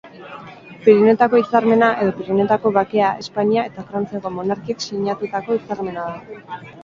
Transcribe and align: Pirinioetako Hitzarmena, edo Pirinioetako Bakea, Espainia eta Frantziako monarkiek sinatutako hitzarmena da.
Pirinioetako 0.85 1.41
Hitzarmena, 1.41 1.89
edo 2.05 2.13
Pirinioetako 2.21 2.71
Bakea, 2.79 3.11
Espainia 3.25 3.67
eta 3.71 3.85
Frantziako 3.91 4.33
monarkiek 4.39 4.83
sinatutako 4.87 5.59
hitzarmena 5.61 6.07
da. 6.15 6.59